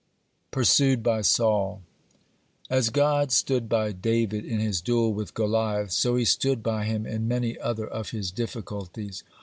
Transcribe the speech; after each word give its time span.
(45) 0.51 0.51
PURSUED 0.51 1.03
BY 1.03 1.21
SAUL 1.21 1.81
As 2.71 2.89
God 2.89 3.31
stood 3.31 3.69
by 3.69 3.91
David 3.91 4.45
in 4.45 4.59
his 4.59 4.81
duel 4.81 5.13
with 5.13 5.35
Goliath, 5.35 5.91
so 5.91 6.15
he 6.15 6.25
stood 6.25 6.63
by 6.63 6.85
him 6.85 7.05
in 7.05 7.27
many 7.27 7.59
other 7.59 7.85
of 7.85 8.09
his 8.09 8.31
difficulties. 8.31 9.23